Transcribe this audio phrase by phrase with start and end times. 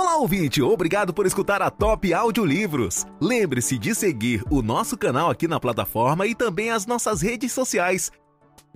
[0.00, 0.62] Olá, ouvinte!
[0.62, 3.04] Obrigado por escutar a Top Audiolivros.
[3.20, 8.12] Lembre-se de seguir o nosso canal aqui na plataforma e também as nossas redes sociais.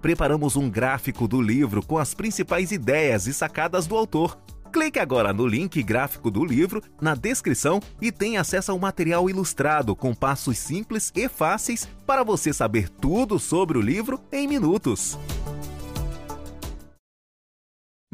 [0.01, 4.37] Preparamos um gráfico do livro com as principais ideias e sacadas do autor.
[4.73, 9.95] Clique agora no link gráfico do livro na descrição e tenha acesso ao material ilustrado
[9.95, 15.17] com passos simples e fáceis para você saber tudo sobre o livro em minutos.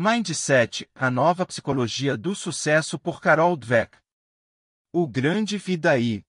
[0.01, 3.99] Mindset, a nova psicologia do sucesso por Carol Dweck.
[4.93, 6.25] O grande Vidaí.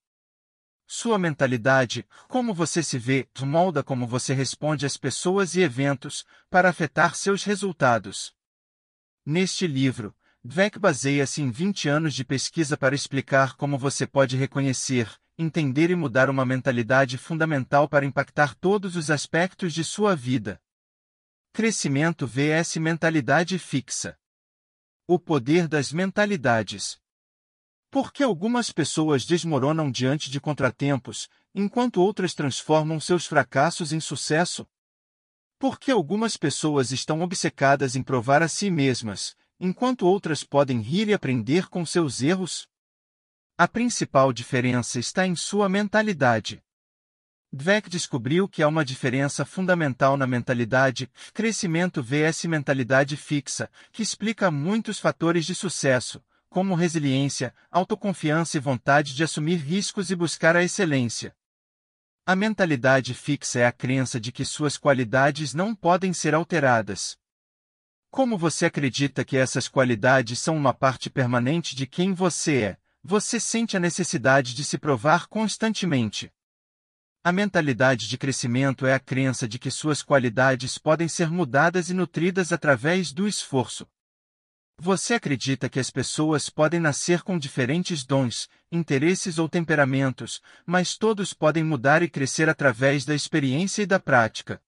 [0.87, 6.67] Sua mentalidade, como você se vê, molda como você responde às pessoas e eventos, para
[6.67, 8.33] afetar seus resultados.
[9.23, 15.15] Neste livro, Dweck baseia-se em 20 anos de pesquisa para explicar como você pode reconhecer,
[15.37, 20.59] entender e mudar uma mentalidade fundamental para impactar todos os aspectos de sua vida.
[21.51, 24.17] Crescimento vs mentalidade fixa.
[25.07, 27.01] O poder das mentalidades.
[27.89, 34.65] Por que algumas pessoas desmoronam diante de contratempos, enquanto outras transformam seus fracassos em sucesso?
[35.57, 41.09] Por que algumas pessoas estão obcecadas em provar a si mesmas, enquanto outras podem rir
[41.09, 42.69] e aprender com seus erros?
[43.57, 46.63] A principal diferença está em sua mentalidade.
[47.51, 54.51] Dweck descobriu que há uma diferença fundamental na mentalidade, crescimento vs mentalidade fixa, que explica
[54.51, 60.63] muitos fatores de sucesso, como resiliência, autoconfiança e vontade de assumir riscos e buscar a
[60.63, 61.35] excelência.
[62.23, 67.17] A mentalidade fixa é a crença de que suas qualidades não podem ser alteradas.
[68.11, 73.39] Como você acredita que essas qualidades são uma parte permanente de quem você é, você
[73.39, 76.31] sente a necessidade de se provar constantemente.
[77.29, 81.93] A mentalidade de crescimento é a crença de que suas qualidades podem ser mudadas e
[81.93, 83.87] nutridas através do esforço.
[84.79, 91.31] Você acredita que as pessoas podem nascer com diferentes dons, interesses ou temperamentos, mas todos
[91.31, 94.59] podem mudar e crescer através da experiência e da prática.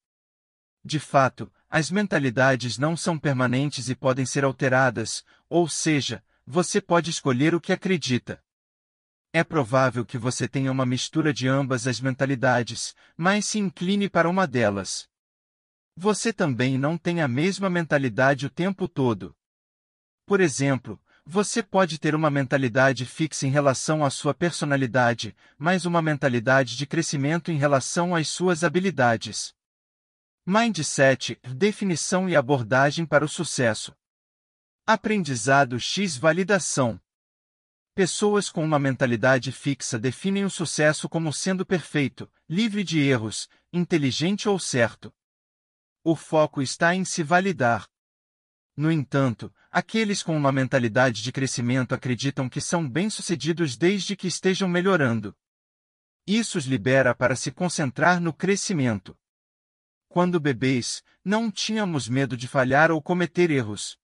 [0.85, 7.09] De fato, as mentalidades não são permanentes e podem ser alteradas, ou seja, você pode
[7.09, 8.39] escolher o que acredita.
[9.33, 14.29] É provável que você tenha uma mistura de ambas as mentalidades, mas se incline para
[14.29, 15.07] uma delas.
[15.95, 19.33] Você também não tem a mesma mentalidade o tempo todo.
[20.25, 26.01] Por exemplo, você pode ter uma mentalidade fixa em relação à sua personalidade, mas uma
[26.01, 29.53] mentalidade de crescimento em relação às suas habilidades.
[30.45, 33.95] Mindset, definição e abordagem para o sucesso.
[34.85, 36.99] Aprendizado X Validação.
[37.93, 44.47] Pessoas com uma mentalidade fixa definem o sucesso como sendo perfeito, livre de erros, inteligente
[44.47, 45.13] ou certo.
[46.01, 47.85] O foco está em se validar.
[48.77, 54.69] No entanto, aqueles com uma mentalidade de crescimento acreditam que são bem-sucedidos desde que estejam
[54.69, 55.35] melhorando.
[56.25, 59.17] Isso os libera para se concentrar no crescimento.
[60.07, 63.99] Quando bebês, não tínhamos medo de falhar ou cometer erros.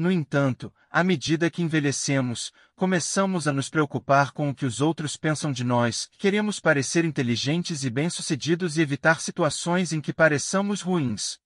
[0.00, 5.14] No entanto, à medida que envelhecemos, começamos a nos preocupar com o que os outros
[5.14, 11.38] pensam de nós, queremos parecer inteligentes e bem-sucedidos e evitar situações em que pareçamos ruins.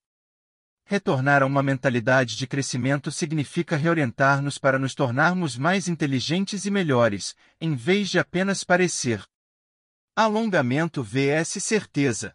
[0.85, 7.35] Retornar a uma mentalidade de crescimento significa reorientar-nos para nos tornarmos mais inteligentes e melhores,
[7.59, 9.21] em vez de apenas parecer.
[10.15, 12.33] Alongamento vs certeza.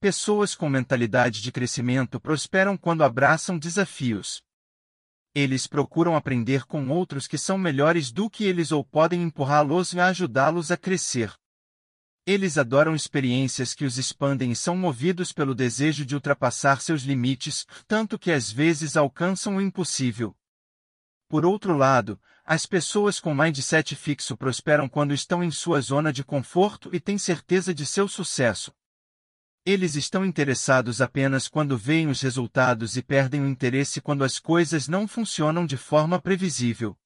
[0.00, 4.42] Pessoas com mentalidade de crescimento prosperam quando abraçam desafios.
[5.34, 10.00] Eles procuram aprender com outros que são melhores do que eles ou podem empurrá-los e
[10.00, 11.32] ajudá-los a crescer.
[12.26, 17.66] Eles adoram experiências que os expandem e são movidos pelo desejo de ultrapassar seus limites,
[17.86, 20.36] tanto que às vezes alcançam o impossível.
[21.28, 26.24] Por outro lado, as pessoas com mindset fixo prosperam quando estão em sua zona de
[26.24, 28.72] conforto e têm certeza de seu sucesso.
[29.64, 34.88] Eles estão interessados apenas quando veem os resultados e perdem o interesse quando as coisas
[34.88, 36.96] não funcionam de forma previsível.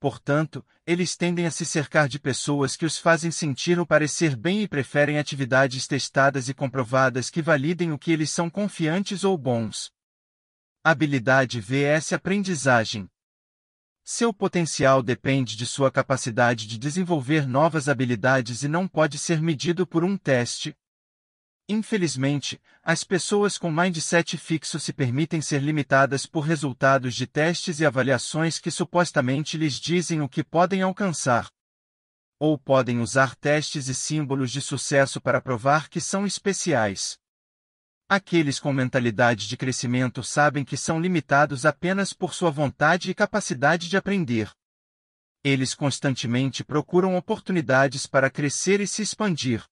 [0.00, 4.62] Portanto, eles tendem a se cercar de pessoas que os fazem sentir ou parecer bem
[4.62, 9.92] e preferem atividades testadas e comprovadas que validem o que eles são confiantes ou bons.
[10.82, 13.08] Habilidade vs aprendizagem.
[14.02, 19.86] Seu potencial depende de sua capacidade de desenvolver novas habilidades e não pode ser medido
[19.86, 20.74] por um teste,
[21.72, 27.86] Infelizmente, as pessoas com mindset fixo se permitem ser limitadas por resultados de testes e
[27.86, 31.48] avaliações que supostamente lhes dizem o que podem alcançar.
[32.40, 37.16] Ou podem usar testes e símbolos de sucesso para provar que são especiais.
[38.08, 43.88] Aqueles com mentalidade de crescimento sabem que são limitados apenas por sua vontade e capacidade
[43.88, 44.50] de aprender.
[45.44, 49.64] Eles constantemente procuram oportunidades para crescer e se expandir.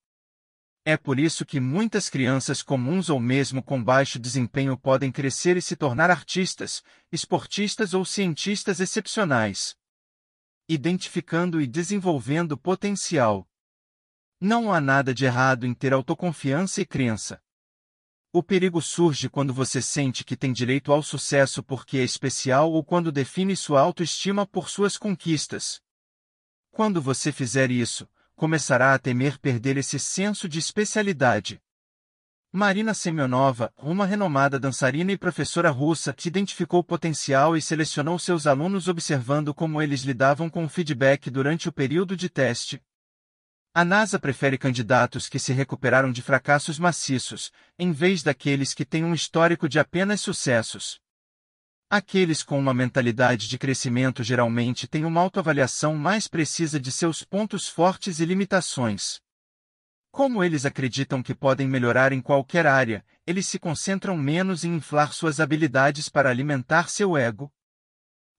[0.90, 5.60] É por isso que muitas crianças comuns ou mesmo com baixo desempenho podem crescer e
[5.60, 6.82] se tornar artistas,
[7.12, 9.76] esportistas ou cientistas excepcionais.
[10.66, 13.46] Identificando e desenvolvendo potencial.
[14.40, 17.38] Não há nada de errado em ter autoconfiança e crença.
[18.32, 22.82] O perigo surge quando você sente que tem direito ao sucesso porque é especial ou
[22.82, 25.82] quando define sua autoestima por suas conquistas.
[26.70, 28.08] Quando você fizer isso,
[28.38, 31.60] começará a temer perder esse senso de especialidade.
[32.50, 38.88] Marina Semionova, uma renomada dançarina e professora russa, identificou o potencial e selecionou seus alunos
[38.88, 42.80] observando como eles lidavam com o feedback durante o período de teste,
[43.74, 49.04] a NASA prefere candidatos que se recuperaram de fracassos maciços, em vez daqueles que têm
[49.04, 51.00] um histórico de apenas sucessos.
[51.90, 57.66] Aqueles com uma mentalidade de crescimento geralmente têm uma autoavaliação mais precisa de seus pontos
[57.66, 59.22] fortes e limitações.
[60.10, 65.14] Como eles acreditam que podem melhorar em qualquer área, eles se concentram menos em inflar
[65.14, 67.50] suas habilidades para alimentar seu ego.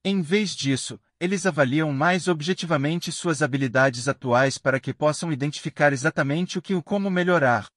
[0.06, 6.60] Em vez disso, eles avaliam mais objetivamente suas habilidades atuais para que possam identificar exatamente
[6.60, 7.68] o que e como melhorar.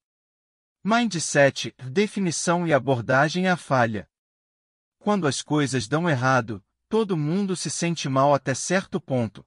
[0.83, 4.07] Mindset, definição e abordagem à falha.
[5.03, 9.45] Quando as coisas dão errado, todo mundo se sente mal até certo ponto.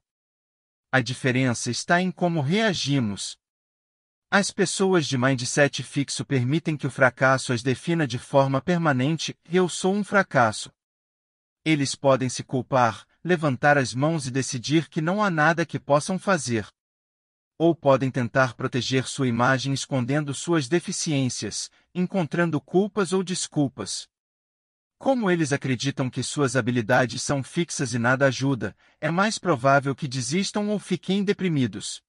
[0.91, 3.39] A diferença está em como reagimos.
[4.29, 9.67] As pessoas de mindset fixo permitem que o fracasso as defina de forma permanente, eu
[9.67, 10.71] sou um fracasso.
[11.65, 16.19] Eles podem se culpar, levantar as mãos e decidir que não há nada que possam
[16.19, 16.67] fazer.
[17.57, 24.07] Ou podem tentar proteger sua imagem escondendo suas deficiências, encontrando culpas ou desculpas.
[24.97, 30.07] Como eles acreditam que suas habilidades são fixas e nada ajuda, é mais provável que
[30.07, 32.01] desistam ou fiquem deprimidos.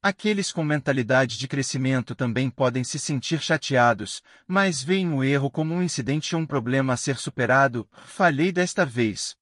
[0.00, 5.74] Aqueles com mentalidade de crescimento também podem se sentir chateados, mas veem o erro como
[5.74, 7.88] um incidente ou um problema a ser superado.
[8.04, 9.36] Falhei desta vez.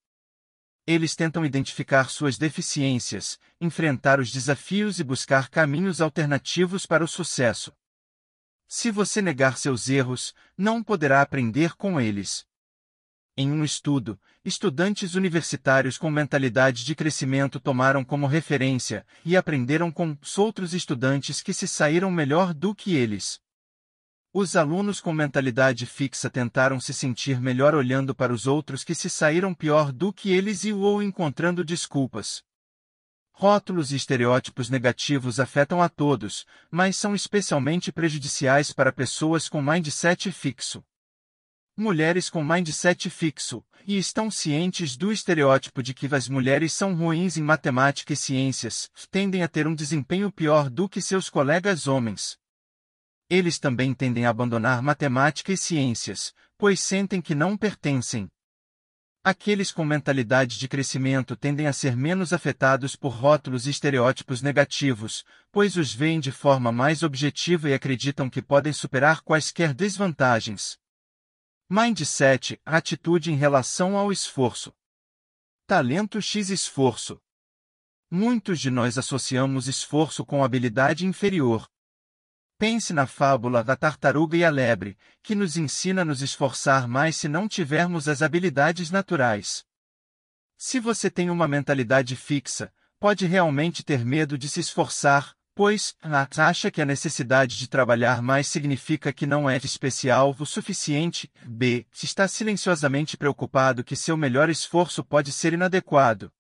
[0.87, 7.75] Eles tentam identificar suas deficiências, enfrentar os desafios e buscar caminhos alternativos para o sucesso.
[8.67, 12.47] Se você negar seus erros, não poderá aprender com eles.
[13.37, 20.17] Em um estudo, estudantes universitários com mentalidade de crescimento tomaram como referência e aprenderam com
[20.39, 23.41] outros estudantes que se saíram melhor do que eles.
[24.33, 29.11] Os alunos com mentalidade fixa tentaram se sentir melhor olhando para os outros que se
[29.11, 32.41] saíram pior do que eles e ou encontrando desculpas.
[33.33, 40.31] Rótulos e estereótipos negativos afetam a todos, mas são especialmente prejudiciais para pessoas com mindset
[40.31, 40.85] fixo.
[41.77, 47.37] Mulheres com mindset fixo, e estão cientes do estereótipo de que as mulheres são ruins
[47.37, 52.39] em matemática e ciências, tendem a ter um desempenho pior do que seus colegas homens.
[53.29, 58.31] Eles também tendem a abandonar matemática e ciências, pois sentem que não pertencem.
[59.25, 65.25] Aqueles com mentalidade de crescimento tendem a ser menos afetados por rótulos e estereótipos negativos,
[65.51, 70.79] pois os veem de forma mais objetiva e acreditam que podem superar quaisquer desvantagens.
[71.77, 74.73] Mindset atitude em relação ao esforço.
[75.67, 77.21] Talento x esforço.
[78.09, 81.69] Muitos de nós associamos esforço com habilidade inferior,
[82.57, 87.17] Pense na fábula da tartaruga e a lebre, que nos ensina a nos esforçar mais
[87.17, 89.67] se não tivermos as habilidades naturais.
[90.57, 96.27] Se você tem uma mentalidade fixa, pode realmente ter medo de se esforçar, pois A.
[96.49, 101.87] acha que a necessidade de trabalhar mais significa que não é especial o suficiente, B.
[101.93, 106.33] está silenciosamente preocupado que seu melhor esforço pode ser inadequado.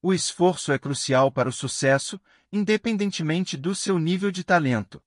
[0.00, 2.20] O esforço é crucial para o sucesso,
[2.50, 5.02] independentemente do seu nível de talento.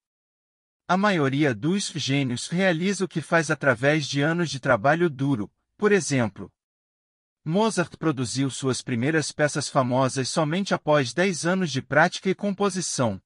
[0.87, 5.91] A maioria dos gênios realiza o que faz através de anos de trabalho duro, por
[5.91, 6.51] exemplo.
[7.47, 13.21] Mozart produziu suas primeiras peças famosas somente após 10 anos de prática e composição.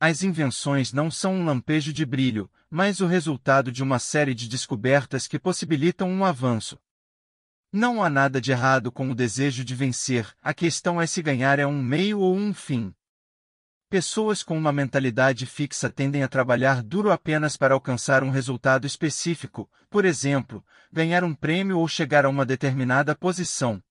[0.00, 4.48] As invenções não são um lampejo de brilho, mas o resultado de uma série de
[4.48, 6.76] descobertas que possibilitam um avanço.
[7.72, 11.60] Não há nada de errado com o desejo de vencer, a questão é se ganhar
[11.60, 12.92] é um meio ou um fim.
[13.90, 19.68] Pessoas com uma mentalidade fixa tendem a trabalhar duro apenas para alcançar um resultado específico,
[19.90, 23.82] por exemplo, ganhar um prêmio ou chegar a uma determinada posição.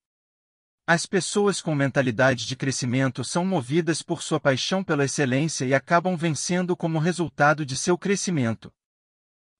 [0.87, 6.15] As pessoas com mentalidade de crescimento são movidas por sua paixão pela excelência e acabam
[6.15, 8.73] vencendo como resultado de seu crescimento.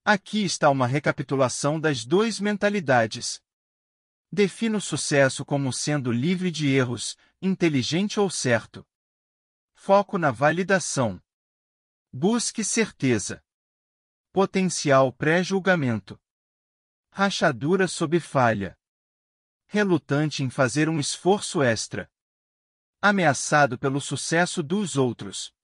[0.06, 3.42] Aqui está uma recapitulação das duas mentalidades.
[4.32, 8.88] Defina o sucesso como sendo livre de erros, inteligente ou certo.
[9.82, 11.22] Foco na validação.
[12.12, 13.42] Busque certeza.
[14.34, 16.20] Potencial pré-julgamento.
[17.10, 18.78] Rachadura sob falha.
[19.68, 22.12] Relutante em fazer um esforço extra.
[23.02, 25.56] Ameaçado pelo sucesso dos outros.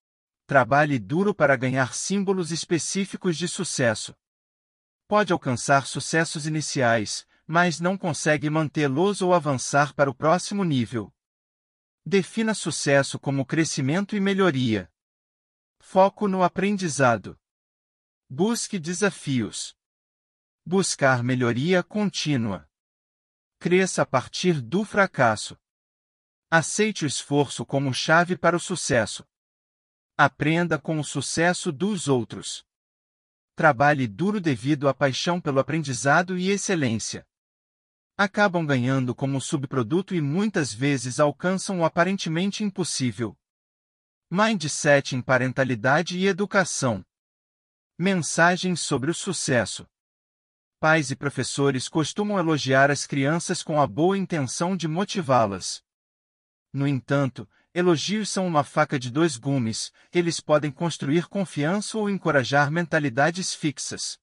[0.48, 4.16] Trabalhe duro para ganhar símbolos específicos de sucesso.
[5.10, 11.14] Pode alcançar sucessos iniciais, mas não consegue mantê-los ou avançar para o próximo nível.
[12.08, 14.94] Defina sucesso como crescimento e melhoria.
[15.80, 17.36] Foco no aprendizado.
[18.30, 19.76] Busque desafios.
[20.64, 22.70] Buscar melhoria contínua.
[23.58, 25.58] Cresça a partir do fracasso.
[26.48, 29.28] Aceite o esforço como chave para o sucesso.
[30.16, 32.64] Aprenda com o sucesso dos outros.
[33.56, 37.26] Trabalhe duro devido à paixão pelo aprendizado e excelência.
[38.18, 43.38] Acabam ganhando como subproduto e muitas vezes alcançam o aparentemente impossível.
[44.32, 47.06] Mindset em parentalidade e educação.
[48.00, 49.86] Mensagens sobre o sucesso.
[50.80, 55.84] Pais e professores costumam elogiar as crianças com a boa intenção de motivá-las.
[56.72, 62.72] No entanto, elogios são uma faca de dois gumes, eles podem construir confiança ou encorajar
[62.72, 64.18] mentalidades fixas.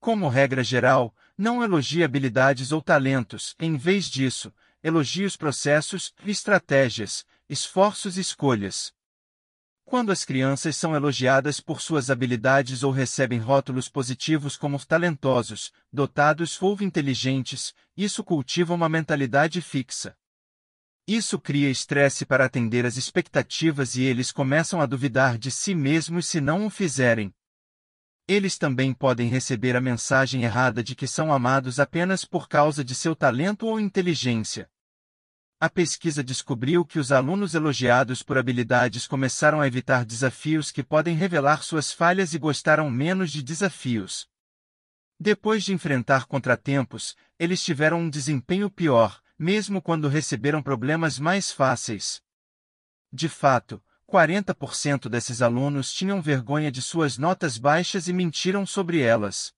[0.00, 7.26] Como regra geral, não elogie habilidades ou talentos, em vez disso, elogie os processos, estratégias,
[7.48, 8.92] esforços e escolhas.
[9.84, 16.60] Quando as crianças são elogiadas por suas habilidades ou recebem rótulos positivos como talentosos, dotados
[16.60, 20.16] ou inteligentes, isso cultiva uma mentalidade fixa.
[21.06, 26.26] Isso cria estresse para atender às expectativas e eles começam a duvidar de si mesmos
[26.26, 27.32] se não o fizerem.
[28.26, 32.94] Eles também podem receber a mensagem errada de que são amados apenas por causa de
[32.94, 34.70] seu talento ou inteligência.
[35.60, 41.14] A pesquisa descobriu que os alunos elogiados por habilidades começaram a evitar desafios que podem
[41.14, 44.26] revelar suas falhas e gostaram menos de desafios.
[45.20, 52.22] Depois de enfrentar contratempos, eles tiveram um desempenho pior, mesmo quando receberam problemas mais fáceis.
[53.12, 59.52] De fato, 40% desses alunos tinham vergonha de suas notas baixas e mentiram sobre elas.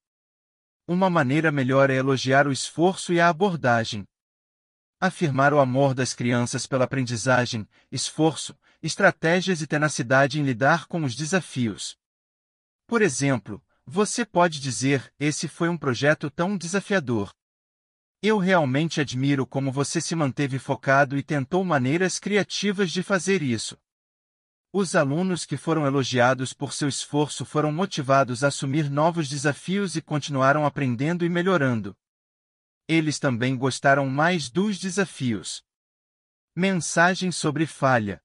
[0.86, 4.06] Uma maneira melhor é elogiar o esforço e a abordagem.
[5.00, 11.14] Afirmar o amor das crianças pela aprendizagem, esforço, estratégias e tenacidade em lidar com os
[11.14, 11.98] desafios.
[12.86, 17.34] Por exemplo, você pode dizer: Esse foi um projeto tão desafiador.
[18.22, 23.76] Eu realmente admiro como você se manteve focado e tentou maneiras criativas de fazer isso.
[24.78, 30.02] Os alunos que foram elogiados por seu esforço foram motivados a assumir novos desafios e
[30.02, 31.97] continuaram aprendendo e melhorando
[32.87, 35.64] eles também gostaram mais dos desafios.
[36.54, 38.23] Mensagem sobre falha.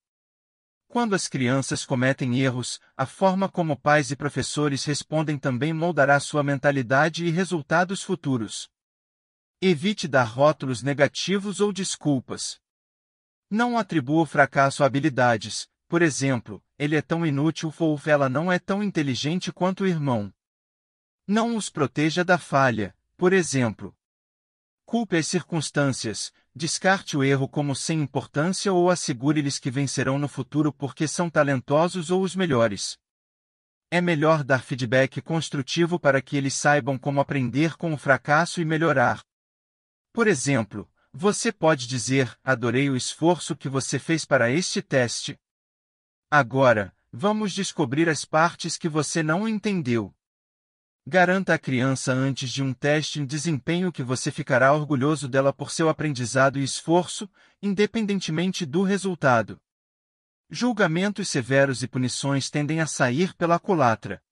[0.90, 6.44] Quando as crianças cometem erros, a forma como pais e professores respondem também moldará sua
[6.44, 8.70] mentalidade e resultados futuros.
[9.62, 12.60] Evite dar rótulos negativos ou desculpas.
[13.50, 18.50] Não atribua o fracasso a habilidades, por exemplo, ele é tão inútil ou ela não
[18.50, 20.34] é tão inteligente quanto o irmão.
[21.28, 23.94] Não os proteja da falha, por exemplo,
[24.86, 30.72] Culpe as circunstâncias, descarte o erro como sem importância ou assegure-lhes que vencerão no futuro
[30.72, 32.98] porque são talentosos ou os melhores.
[33.92, 38.66] É melhor dar feedback construtivo para que eles saibam como aprender com o fracasso e
[38.66, 39.22] melhorar.
[40.14, 45.38] Por exemplo, você pode dizer: Adorei o esforço que você fez para este teste.
[46.34, 50.16] Agora, vamos descobrir as partes que você não entendeu.
[51.06, 55.72] Garanta à criança antes de um teste em desempenho que você ficará orgulhoso dela por
[55.72, 57.30] seu aprendizado e esforço,
[57.62, 59.60] independentemente do resultado.
[60.50, 64.24] Julgamentos severos e punições tendem a sair pela culatra.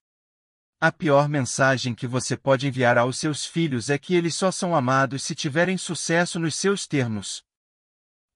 [0.79, 4.73] A pior mensagem que você pode enviar aos seus filhos é que eles só são
[4.73, 7.43] amados se tiverem sucesso nos seus termos.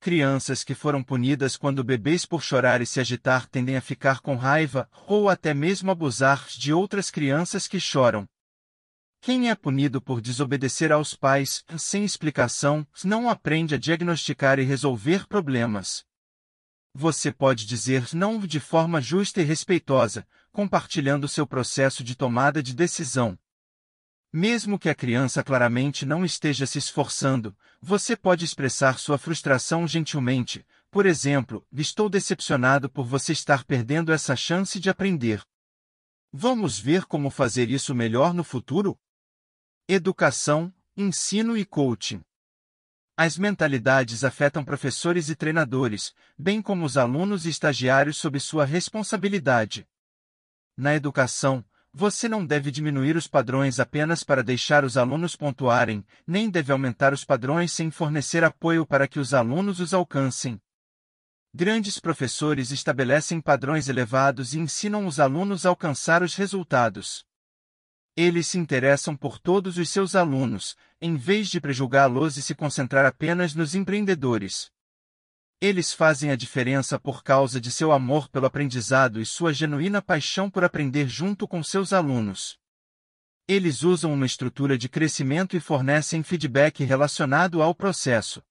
[0.04, 4.36] Crianças que foram punidas quando bebês por chorar e se agitar tendem a ficar com
[4.36, 8.28] raiva, ou até mesmo abusar de outras crianças que choram.
[9.22, 15.26] Quem é punido por desobedecer aos pais, sem explicação, não aprende a diagnosticar e resolver
[15.26, 16.04] problemas.
[16.94, 22.74] Você pode dizer não de forma justa e respeitosa, compartilhando seu processo de tomada de
[22.74, 23.40] decisão.
[24.36, 30.66] Mesmo que a criança claramente não esteja se esforçando, você pode expressar sua frustração gentilmente.
[30.90, 35.44] Por exemplo, estou decepcionado por você estar perdendo essa chance de aprender.
[36.32, 39.00] Vamos ver como fazer isso melhor no futuro?
[39.88, 42.24] Educação, ensino e coaching.
[43.16, 49.88] As mentalidades afetam professores e treinadores, bem como os alunos e estagiários sob sua responsabilidade.
[50.76, 56.50] Na educação, você não deve diminuir os padrões apenas para deixar os alunos pontuarem, nem
[56.50, 60.60] deve aumentar os padrões sem fornecer apoio para que os alunos os alcancem.
[61.54, 67.24] Grandes professores estabelecem padrões elevados e ensinam os alunos a alcançar os resultados.
[68.18, 73.06] Eles se interessam por todos os seus alunos, em vez de prejulgá-los e se concentrar
[73.06, 74.73] apenas nos empreendedores.
[75.64, 80.50] Eles fazem a diferença por causa de seu amor pelo aprendizado e sua genuína paixão
[80.50, 82.58] por aprender junto com seus alunos.
[83.48, 88.44] Eles usam uma estrutura de crescimento e fornecem feedback relacionado ao processo.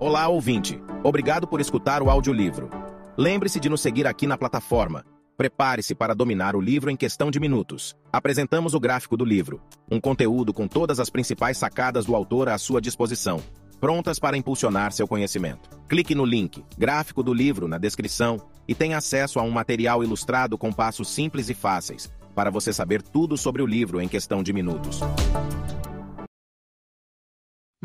[0.00, 0.80] Olá, ouvinte.
[1.02, 2.70] Obrigado por escutar o audiolivro.
[3.14, 5.04] Lembre-se de nos seguir aqui na plataforma.
[5.36, 7.94] Prepare-se para dominar o livro em questão de minutos.
[8.10, 9.60] Apresentamos o gráfico do livro,
[9.90, 13.42] um conteúdo com todas as principais sacadas do autor à sua disposição
[13.74, 15.68] prontas para impulsionar seu conhecimento.
[15.88, 20.56] Clique no link gráfico do livro na descrição e tenha acesso a um material ilustrado
[20.56, 24.52] com passos simples e fáceis, para você saber tudo sobre o livro em questão de
[24.52, 25.00] minutos.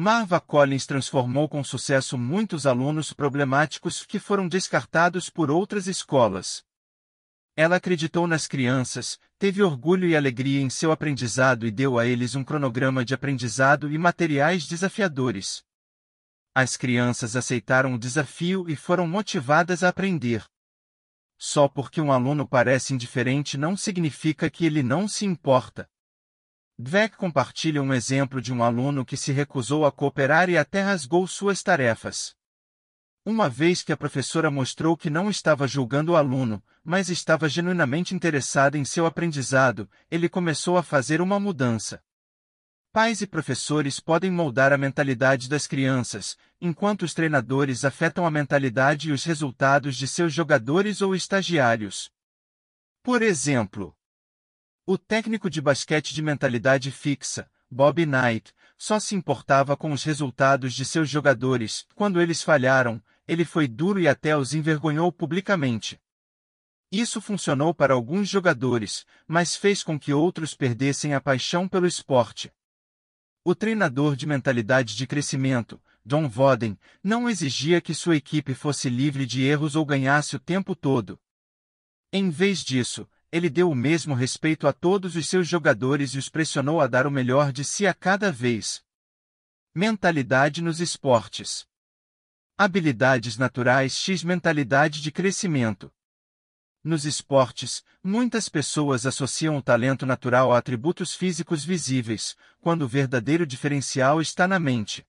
[0.02, 6.64] Marva Collins transformou com sucesso muitos alunos problemáticos que foram descartados por outras escolas.
[7.54, 12.34] Ela acreditou nas crianças, teve orgulho e alegria em seu aprendizado e deu a eles
[12.34, 15.66] um cronograma de aprendizado e materiais desafiadores.
[16.54, 20.44] As crianças aceitaram o desafio e foram motivadas a aprender.
[21.38, 25.90] Só porque um aluno parece indiferente não significa que ele não se importa.
[26.78, 31.28] Dweck compartilha um exemplo de um aluno que se recusou a cooperar e até rasgou
[31.28, 32.36] suas tarefas.
[33.26, 38.16] Uma vez que a professora mostrou que não estava julgando o aluno, mas estava genuinamente
[38.16, 42.02] interessada em seu aprendizado, ele começou a fazer uma mudança.
[42.92, 49.10] Pais e professores podem moldar a mentalidade das crianças, enquanto os treinadores afetam a mentalidade
[49.10, 52.12] e os resultados de seus jogadores ou estagiários.
[53.04, 53.96] Por exemplo,
[54.88, 60.74] o técnico de basquete de mentalidade fixa, Bob Knight, só se importava com os resultados
[60.74, 61.86] de seus jogadores.
[61.94, 66.02] Quando eles falharam, ele foi duro e até os envergonhou publicamente.
[66.92, 72.52] Isso funcionou para alguns jogadores, mas fez com que outros perdessem a paixão pelo esporte.
[73.44, 79.26] O treinador de mentalidade de crescimento, John Voden, não exigia que sua equipe fosse livre
[79.26, 81.20] de erros ou ganhasse o tempo todo.
[82.12, 86.30] Em vez disso, ele deu o mesmo respeito a todos os seus jogadores e os
[86.30, 88.84] pressionou a dar o melhor de si a cada vez.
[89.74, 91.68] Mentalidade nos esportes.
[92.58, 95.94] Habilidades naturais x mentalidade de crescimento.
[96.82, 103.46] Nos esportes, muitas pessoas associam o talento natural a atributos físicos visíveis, quando o verdadeiro
[103.46, 105.06] diferencial está na mente.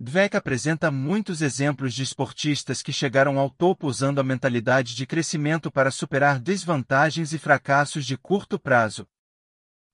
[0.00, 5.70] Dweck apresenta muitos exemplos de esportistas que chegaram ao topo usando a mentalidade de crescimento
[5.70, 9.06] para superar desvantagens e fracassos de curto prazo.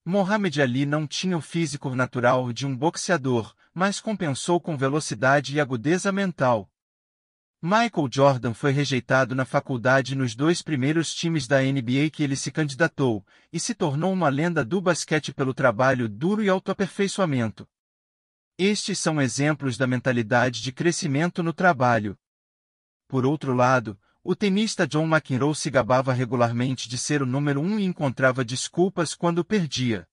[0.07, 5.61] Mohamed Ali não tinha o físico natural de um boxeador, mas compensou com velocidade e
[5.61, 6.73] agudeza mental.
[7.61, 12.53] Michael Jordan foi rejeitado na faculdade nos dois primeiros times da NBA que ele se
[12.53, 17.69] candidatou, e se tornou uma lenda do basquete pelo trabalho duro e autoaperfeiçoamento.
[18.57, 22.17] Estes são exemplos da mentalidade de crescimento no trabalho.
[23.09, 27.77] Por outro lado, o tenista John McEnroe se gabava regularmente de ser o número um
[27.77, 30.07] e encontrava desculpas quando perdia.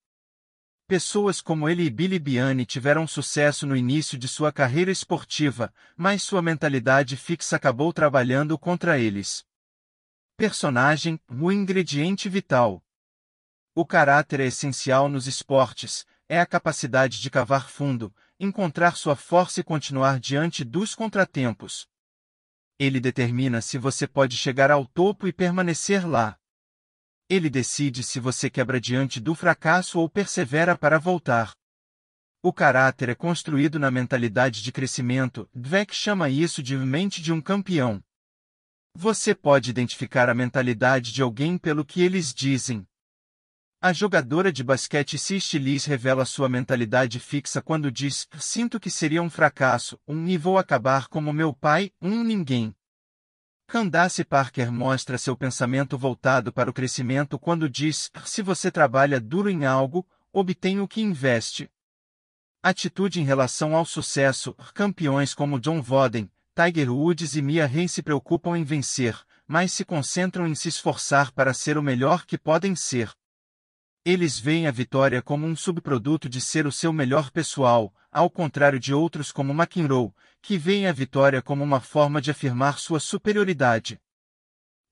[0.88, 6.22] Pessoas como ele e Billy Biani tiveram sucesso no início de sua carreira esportiva, mas
[6.22, 9.44] sua mentalidade fixa acabou trabalhando contra eles.
[10.36, 12.84] Personagem, o ingrediente vital.
[13.74, 19.58] O caráter é essencial nos esportes, é a capacidade de cavar fundo, encontrar sua força
[19.58, 21.88] e continuar diante dos contratempos.
[22.78, 26.38] Ele determina se você pode chegar ao topo e permanecer lá.
[27.28, 31.52] Ele decide se você quebra diante do fracasso ou persevera para voltar.
[32.40, 37.40] O caráter é construído na mentalidade de crescimento, Dweck chama isso de mente de um
[37.40, 38.00] campeão.
[38.94, 42.86] Você pode identificar a mentalidade de alguém pelo que eles dizem.
[43.80, 49.20] A jogadora de basquete Cisty Liz revela sua mentalidade fixa quando diz: Sinto que seria
[49.20, 52.74] um fracasso, um e vou acabar como meu pai, um ninguém.
[53.68, 59.50] Candace Parker mostra seu pensamento voltado para o crescimento quando diz: se você trabalha duro
[59.50, 61.68] em algo, obtém o que investe.
[62.62, 68.02] Atitude em relação ao sucesso: campeões como John Voden, Tiger Woods e Mia Hain se
[68.02, 72.76] preocupam em vencer, mas se concentram em se esforçar para ser o melhor que podem
[72.76, 73.10] ser.
[74.08, 78.78] Eles veem a vitória como um subproduto de ser o seu melhor pessoal, ao contrário
[78.78, 83.98] de outros como McEnroe, que veem a vitória como uma forma de afirmar sua superioridade.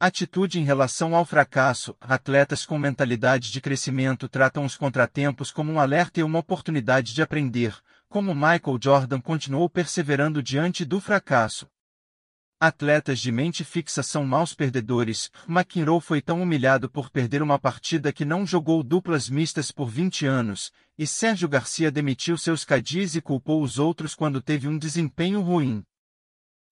[0.01, 1.97] Atitude em relação ao fracasso.
[2.01, 7.23] Atletas com mentalidade de crescimento tratam os contratempos como um alerta e uma oportunidade de
[7.23, 7.73] aprender,
[8.09, 11.69] como Michael Jordan continuou perseverando diante do fracasso.
[12.61, 15.31] Atletas de mente fixa são maus perdedores.
[15.47, 20.25] McEnroe foi tão humilhado por perder uma partida que não jogou duplas mistas por 20
[20.25, 25.41] anos, e Sérgio Garcia demitiu seus cadis e culpou os outros quando teve um desempenho
[25.41, 25.85] ruim.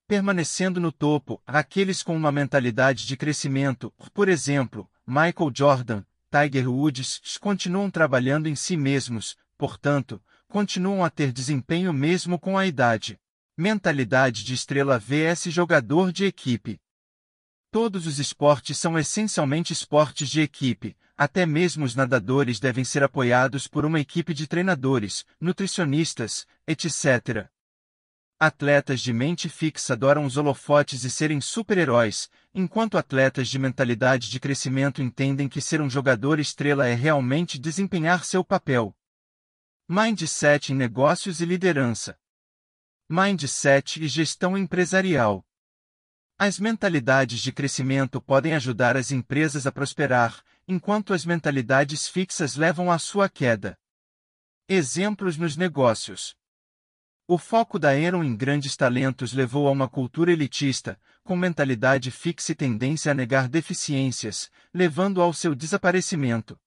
[0.07, 7.21] Permanecendo no topo, aqueles com uma mentalidade de crescimento, por exemplo, Michael Jordan, Tiger Woods,
[7.41, 13.19] continuam trabalhando em si mesmos, portanto, continuam a ter desempenho mesmo com a idade.
[13.65, 16.81] Mentalidade de estrela vs jogador de equipe.
[17.71, 23.69] Todos os esportes são essencialmente esportes de equipe, até mesmo os nadadores devem ser apoiados
[23.69, 27.49] por uma equipe de treinadores, nutricionistas, etc.
[28.37, 34.41] Atletas de mente fixa adoram os holofotes e serem super-heróis, enquanto atletas de mentalidade de
[34.41, 38.93] crescimento entendem que ser um jogador estrela é realmente desempenhar seu papel.
[39.89, 42.21] Mindset em negócios e liderança
[43.15, 45.45] mindset e gestão empresarial.
[46.39, 52.91] As mentalidades de crescimento podem ajudar as empresas a prosperar, enquanto as mentalidades fixas levam
[52.91, 53.79] à sua queda.
[54.67, 56.35] Exemplos nos negócios.
[57.29, 62.53] O foco da Aeron em grandes talentos levou a uma cultura elitista, com mentalidade fixa
[62.53, 66.59] e tendência a negar deficiências, levando ao seu desaparecimento.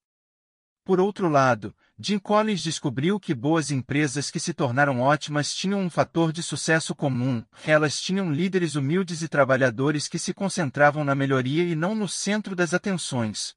[0.83, 5.89] Por outro lado, Jim Collins descobriu que boas empresas que se tornaram ótimas tinham um
[5.89, 11.63] fator de sucesso comum, elas tinham líderes humildes e trabalhadores que se concentravam na melhoria
[11.63, 13.55] e não no centro das atenções.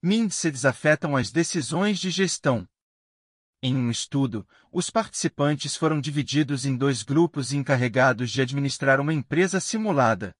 [0.00, 2.68] Mindsets afetam as decisões de gestão.
[3.60, 9.58] Em um estudo, os participantes foram divididos em dois grupos encarregados de administrar uma empresa
[9.58, 10.34] simulada.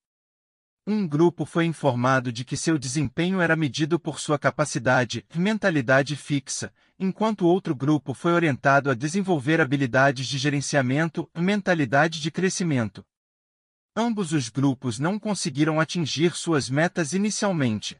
[0.86, 6.72] Um grupo foi informado de que seu desempenho era medido por sua capacidade mentalidade fixa,
[7.02, 13.02] enquanto outro grupo foi orientado a desenvolver habilidades de gerenciamento e mentalidade de crescimento.
[13.96, 17.98] Ambos os grupos não conseguiram atingir suas metas inicialmente.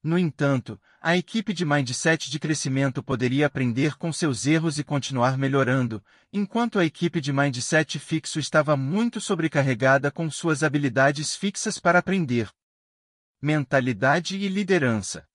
[0.00, 5.36] No entanto, a equipe de mindset de crescimento poderia aprender com seus erros e continuar
[5.36, 11.98] melhorando, enquanto a equipe de mindset fixo estava muito sobrecarregada com suas habilidades fixas para
[11.98, 12.48] aprender.
[13.42, 15.26] Mentalidade e liderança.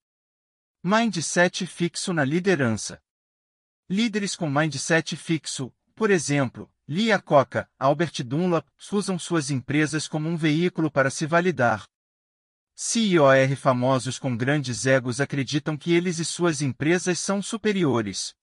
[0.83, 3.01] Mindset fixo na liderança.
[3.89, 10.37] Líderes com mindset fixo, por exemplo, Lia Coca, Albert Dunlap, usam suas empresas como um
[10.37, 11.85] veículo para se validar,
[12.81, 18.33] CEOR famosos com grandes egos acreditam que eles e suas empresas são superiores.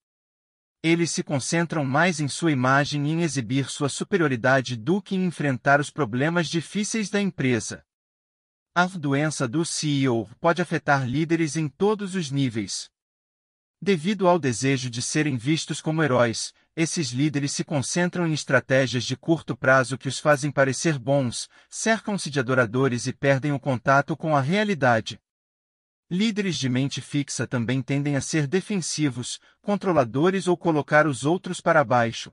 [0.83, 5.25] Eles se concentram mais em sua imagem e em exibir sua superioridade do que em
[5.25, 7.83] enfrentar os problemas difíceis da empresa.
[8.78, 12.90] A doença do CEO pode afetar líderes em todos os níveis.
[13.80, 19.16] Devido ao desejo de serem vistos como heróis, esses líderes se concentram em estratégias de
[19.16, 24.36] curto prazo que os fazem parecer bons, cercam-se de adoradores e perdem o contato com
[24.36, 25.18] a realidade.
[26.10, 31.82] Líderes de mente fixa também tendem a ser defensivos, controladores ou colocar os outros para
[31.82, 32.30] baixo.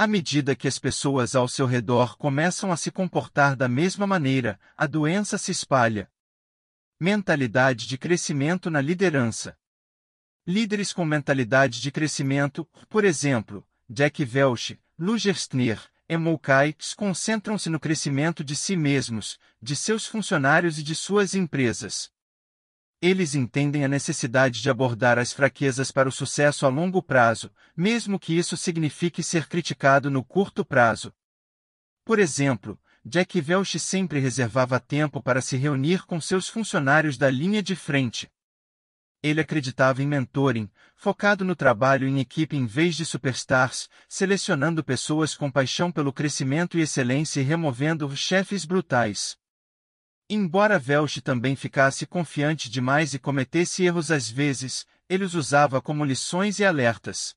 [0.00, 4.56] À medida que as pessoas ao seu redor começam a se comportar da mesma maneira,
[4.76, 6.08] a doença se espalha.
[7.00, 9.58] Mentalidade de crescimento na liderança.
[10.46, 18.54] Líderes com mentalidade de crescimento, por exemplo, Jack Welch, Lugerstner, Emolkai, concentram-se no crescimento de
[18.54, 22.12] si mesmos, de seus funcionários e de suas empresas.
[23.00, 28.18] Eles entendem a necessidade de abordar as fraquezas para o sucesso a longo prazo, mesmo
[28.18, 31.14] que isso signifique ser criticado no curto prazo.
[32.04, 37.62] Por exemplo, Jack Welch sempre reservava tempo para se reunir com seus funcionários da linha
[37.62, 38.28] de frente.
[39.22, 45.36] Ele acreditava em mentoring, focado no trabalho em equipe em vez de superstars, selecionando pessoas
[45.36, 49.38] com paixão pelo crescimento e excelência e removendo chefes brutais.
[50.30, 56.04] Embora Welch também ficasse confiante demais e cometesse erros às vezes, ele os usava como
[56.04, 57.34] lições e alertas.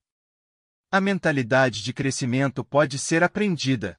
[0.91, 3.97] A mentalidade de crescimento pode ser aprendida.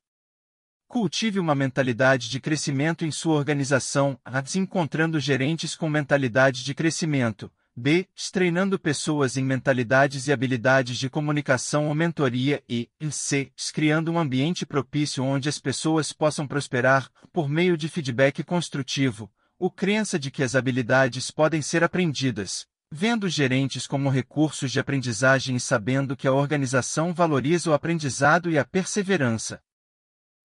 [0.87, 4.21] Cultive uma mentalidade de crescimento em sua organização,
[4.55, 8.07] encontrando gerentes com mentalidade de crescimento, B.
[8.31, 13.51] Treinando pessoas em mentalidades e habilidades de comunicação ou mentoria e, C.
[13.73, 19.71] Criando um ambiente propício onde as pessoas possam prosperar, por meio de feedback construtivo, o
[19.71, 25.61] crença de que as habilidades podem ser aprendidas, vendo gerentes como recursos de aprendizagem e
[25.61, 29.63] sabendo que a organização valoriza o aprendizado e a perseverança.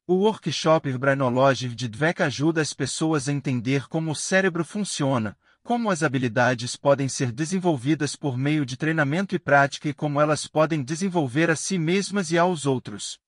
[0.08, 5.92] O workshop Branology de Dweck ajuda as pessoas a entender como o cérebro funciona, como
[5.92, 10.82] as habilidades podem ser desenvolvidas por meio de treinamento e prática e como elas podem
[10.82, 13.20] desenvolver a si mesmas e aos outros.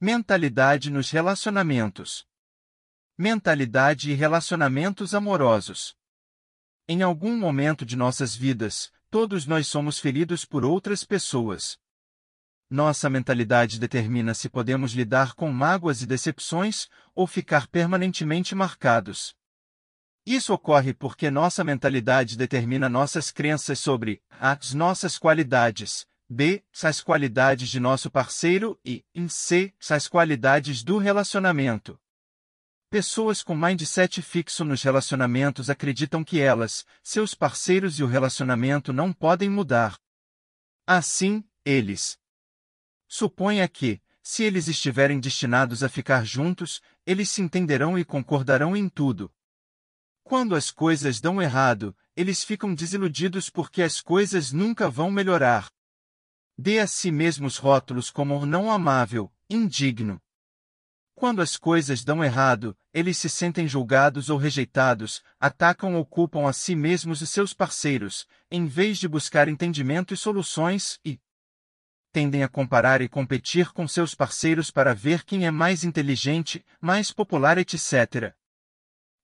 [0.00, 2.24] Mentalidade nos relacionamentos.
[3.18, 5.96] Mentalidade e relacionamentos amorosos.
[6.86, 11.76] Em algum momento de nossas vidas, todos nós somos feridos por outras pessoas.
[12.70, 19.36] Nossa mentalidade determina se podemos lidar com mágoas e decepções ou ficar permanentemente marcados.
[20.30, 26.62] Isso ocorre porque nossa mentalidade determina nossas crenças sobre as nossas qualidades, b.
[26.82, 29.72] as qualidades de nosso parceiro e c.
[29.88, 31.98] as qualidades do relacionamento.
[32.90, 39.14] Pessoas com mindset fixo nos relacionamentos acreditam que elas, seus parceiros e o relacionamento não
[39.14, 39.98] podem mudar.
[40.86, 42.18] Assim, eles
[43.08, 48.90] suponha que, se eles estiverem destinados a ficar juntos, eles se entenderão e concordarão em
[48.90, 49.32] tudo.
[50.28, 55.70] Quando as coisas dão errado, eles ficam desiludidos porque as coisas nunca vão melhorar.
[56.54, 60.20] Dê a si mesmos rótulos como não amável, indigno.
[61.14, 66.52] Quando as coisas dão errado, eles se sentem julgados ou rejeitados, atacam ou culpam a
[66.52, 71.18] si mesmos e seus parceiros, em vez de buscar entendimento e soluções, e
[72.12, 77.10] tendem a comparar e competir com seus parceiros para ver quem é mais inteligente, mais
[77.10, 78.36] popular, etc.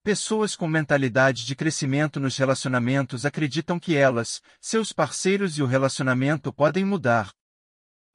[0.04, 6.52] Pessoas com mentalidade de crescimento nos relacionamentos acreditam que elas, seus parceiros e o relacionamento
[6.52, 7.32] podem mudar.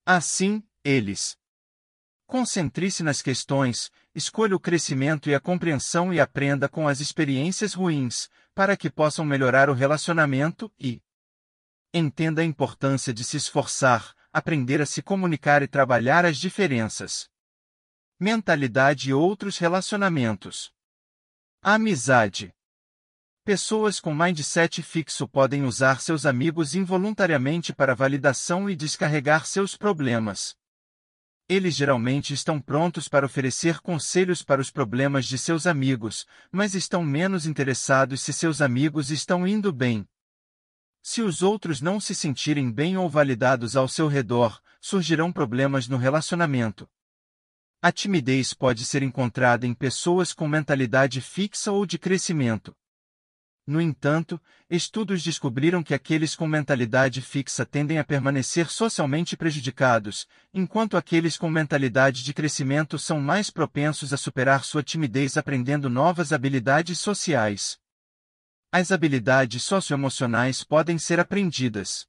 [0.05, 1.35] Assim, eles.
[2.27, 8.29] Concentre-se nas questões, escolha o crescimento e a compreensão e aprenda com as experiências ruins,
[8.53, 11.01] para que possam melhorar o relacionamento e
[11.91, 17.27] entenda a importância de se esforçar, aprender a se comunicar e trabalhar as diferenças.
[18.19, 20.71] Mentalidade e outros relacionamentos.
[21.61, 22.53] Amizade.
[23.43, 30.55] Pessoas com mindset fixo podem usar seus amigos involuntariamente para validação e descarregar seus problemas.
[31.49, 37.03] Eles geralmente estão prontos para oferecer conselhos para os problemas de seus amigos, mas estão
[37.03, 40.07] menos interessados se seus amigos estão indo bem.
[41.01, 45.97] Se os outros não se sentirem bem ou validados ao seu redor, surgirão problemas no
[45.97, 46.89] relacionamento.
[47.81, 52.75] A timidez pode ser encontrada em pessoas com mentalidade fixa ou de crescimento.
[53.65, 60.97] No entanto, estudos descobriram que aqueles com mentalidade fixa tendem a permanecer socialmente prejudicados, enquanto
[60.97, 66.99] aqueles com mentalidade de crescimento são mais propensos a superar sua timidez aprendendo novas habilidades
[66.99, 67.79] sociais.
[68.73, 72.08] As habilidades socioemocionais podem ser aprendidas.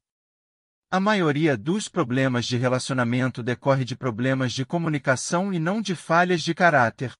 [0.93, 6.41] A maioria dos problemas de relacionamento decorre de problemas de comunicação e não de falhas
[6.41, 7.13] de caráter.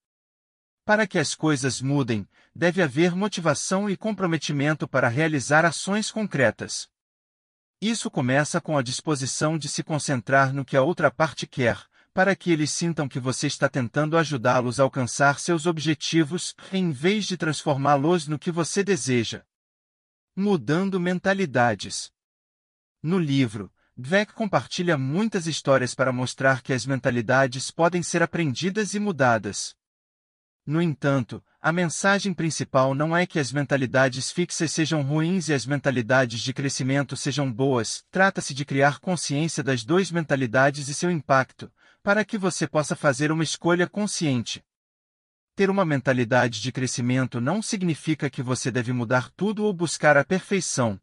[0.84, 6.90] Para que as coisas mudem, deve haver motivação e comprometimento para realizar ações concretas.
[7.82, 11.82] Isso começa com a disposição de se concentrar no que a outra parte quer,
[12.14, 17.24] para que eles sintam que você está tentando ajudá-los a alcançar seus objetivos, em vez
[17.24, 19.46] de transformá-los no que você deseja.
[20.36, 22.12] Mudando mentalidades.
[23.04, 29.00] No livro, Dweck compartilha muitas histórias para mostrar que as mentalidades podem ser aprendidas e
[29.00, 29.76] mudadas.
[30.64, 35.66] No entanto, a mensagem principal não é que as mentalidades fixas sejam ruins e as
[35.66, 41.72] mentalidades de crescimento sejam boas, trata-se de criar consciência das duas mentalidades e seu impacto,
[42.04, 44.64] para que você possa fazer uma escolha consciente.
[45.56, 50.24] Ter uma mentalidade de crescimento não significa que você deve mudar tudo ou buscar a
[50.24, 51.00] perfeição.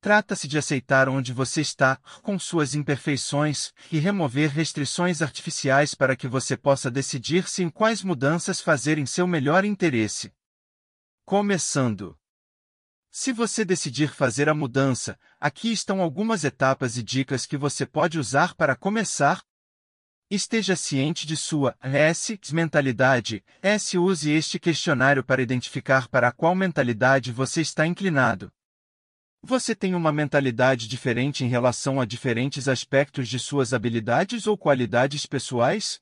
[0.00, 6.28] Trata-se de aceitar onde você está, com suas imperfeições, e remover restrições artificiais para que
[6.28, 10.32] você possa decidir-se em quais mudanças fazer em seu melhor interesse.
[11.24, 12.16] Começando.
[13.10, 18.20] Se você decidir fazer a mudança, aqui estão algumas etapas e dicas que você pode
[18.20, 19.42] usar para começar.
[20.30, 23.44] Esteja ciente de sua S mentalidade.
[23.60, 28.52] S use este questionário para identificar para qual mentalidade você está inclinado.
[29.42, 35.26] Você tem uma mentalidade diferente em relação a diferentes aspectos de suas habilidades ou qualidades
[35.26, 36.00] pessoais?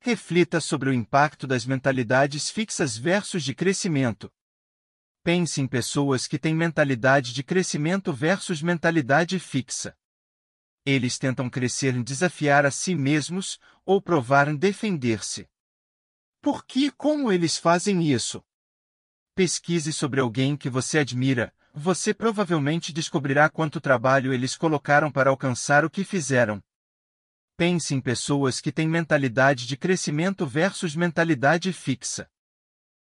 [0.00, 4.32] Reflita sobre o impacto das mentalidades fixas versus de crescimento.
[5.24, 9.96] Pense em pessoas que têm mentalidade de crescimento versus mentalidade fixa.
[10.84, 15.48] Eles tentam crescer em desafiar a si mesmos ou provar em defender-se.
[16.40, 18.40] Por que e como eles fazem isso?
[19.34, 25.84] Pesquise sobre alguém que você admira, você provavelmente descobrirá quanto trabalho eles colocaram para alcançar
[25.84, 26.64] o que fizeram.
[27.54, 32.30] Pense em pessoas que têm mentalidade de crescimento versus mentalidade fixa.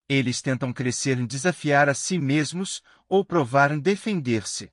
[0.08, 4.72] Eles tentam crescer em desafiar a si mesmos ou provar em defender-se.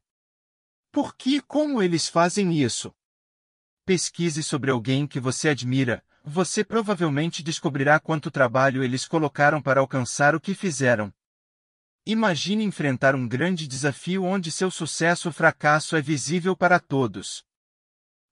[0.91, 2.91] Por que e como eles fazem isso?
[3.85, 10.33] Pesquise sobre alguém que você admira, você provavelmente descobrirá quanto trabalho eles colocaram para alcançar
[10.33, 11.13] o que fizeram.
[12.05, 17.45] Imagine enfrentar um grande desafio onde seu sucesso ou fracasso é visível para todos.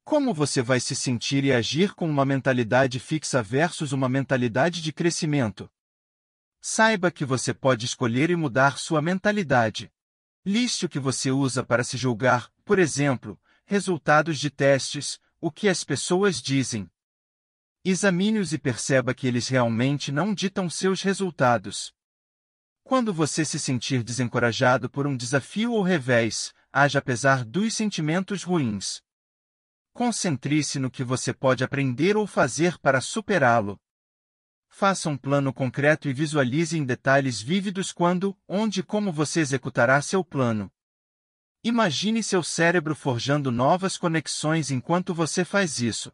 [0.04, 4.92] Como você vai se sentir e agir com uma mentalidade fixa versus uma mentalidade de
[4.92, 5.72] crescimento?
[6.60, 9.90] Saiba que você pode escolher e mudar sua mentalidade.
[10.46, 15.70] Liste o que você usa para se julgar, por exemplo, resultados de testes, o que
[15.70, 16.92] as pessoas dizem.
[17.86, 21.94] Examine-os e perceba que eles realmente não ditam seus resultados.
[22.92, 29.02] Quando você se sentir desencorajado por um desafio ou revés, haja apesar dos sentimentos ruins.
[29.94, 33.80] Concentre-se no que você pode aprender ou fazer para superá-lo.
[34.68, 40.02] Faça um plano concreto e visualize em detalhes vívidos quando, onde e como você executará
[40.02, 40.70] seu plano.
[41.64, 46.12] Imagine seu cérebro forjando novas conexões enquanto você faz isso.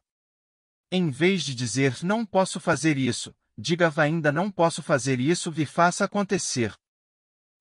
[0.92, 5.66] Em vez de dizer não posso fazer isso, diga ainda não posso fazer isso e
[5.66, 6.74] faça acontecer.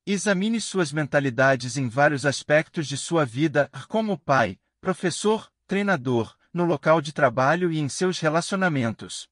[0.07, 7.01] Examine suas mentalidades em vários aspectos de sua vida, como pai, professor, treinador, no local
[7.01, 9.29] de trabalho e em seus relacionamentos.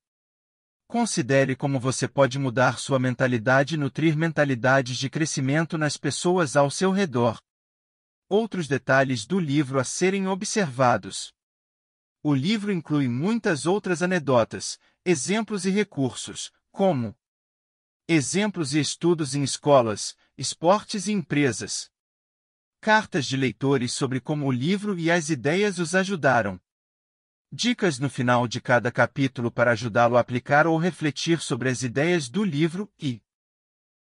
[0.87, 6.71] Considere como você pode mudar sua mentalidade e nutrir mentalidades de crescimento nas pessoas ao
[6.71, 7.41] seu redor.
[8.29, 11.33] Outros detalhes do livro a serem observados.
[12.23, 17.15] O livro inclui muitas outras anedotas, exemplos e recursos, como
[18.09, 21.91] exemplos e estudos em escolas, esportes e empresas.
[22.81, 26.59] Cartas de leitores sobre como o livro e as ideias os ajudaram.
[27.53, 32.29] Dicas no final de cada capítulo para ajudá-lo a aplicar ou refletir sobre as ideias
[32.29, 33.23] do livro e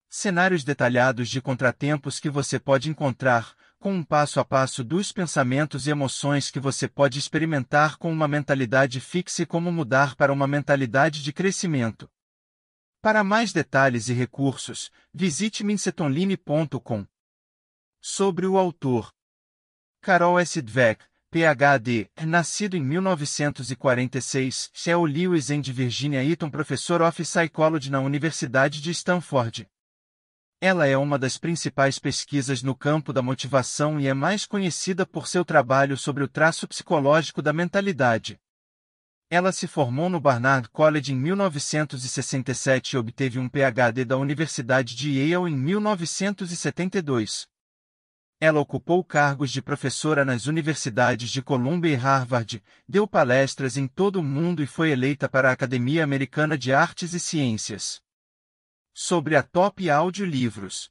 [0.09, 5.87] cenários detalhados de contratempos que você pode encontrar, com um passo a passo dos pensamentos
[5.87, 10.47] e emoções que você pode experimentar com uma mentalidade fixa e como mudar para uma
[10.47, 12.11] mentalidade de crescimento.
[13.01, 17.07] Para mais detalhes e recursos, visite minsetonline.com.
[18.01, 19.13] Sobre o autor
[20.01, 20.61] Carol S.
[20.61, 28.81] Dweck, Ph.D., nascido em 1946, Shell Lewis and Virginia Eaton Professor of Psychology na Universidade
[28.81, 29.69] de Stanford.
[30.61, 35.29] Ela é uma das principais pesquisas no campo da motivação e é mais conhecida por
[35.29, 38.41] seu trabalho sobre o traço psicológico da mentalidade.
[39.31, 44.05] Ela se formou no Barnard College em 1967 e obteve um Ph.D.
[44.05, 47.47] da Universidade de Yale em 1972.
[48.41, 54.17] Ela ocupou cargos de professora nas universidades de Columbia e Harvard, deu palestras em todo
[54.17, 58.01] o mundo e foi eleita para a Academia Americana de Artes e Ciências.
[59.01, 60.91] Sobre a Top Audiolivros.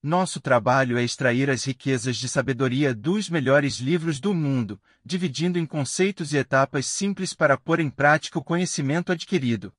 [0.00, 5.66] Nosso trabalho é extrair as riquezas de sabedoria dos melhores livros do mundo, dividindo em
[5.66, 9.74] conceitos e etapas simples para pôr em prática o conhecimento adquirido.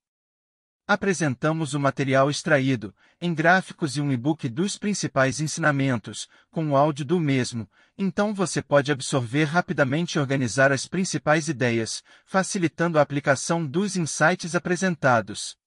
[0.86, 7.06] Apresentamos o material extraído, em gráficos e um e-book dos principais ensinamentos, com o áudio
[7.06, 13.66] do mesmo, então você pode absorver rapidamente e organizar as principais ideias, facilitando a aplicação
[13.66, 15.58] dos insights apresentados.